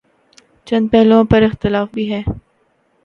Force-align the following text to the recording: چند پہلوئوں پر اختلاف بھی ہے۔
چند 0.67 0.87
پہلوئوں 0.91 1.23
پر 1.23 1.41
اختلاف 1.41 1.87
بھی 1.93 2.11
ہے۔ 2.13 2.21